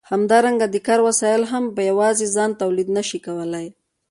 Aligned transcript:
همدارنګه 0.11 0.65
د 0.69 0.75
کار 0.87 0.99
وسایل 1.07 1.43
هم 1.51 1.63
په 1.75 1.81
یوازې 1.89 2.25
ځان 2.35 2.51
تولید 2.61 2.87
نشي 2.97 3.19
کولای. 3.25 3.67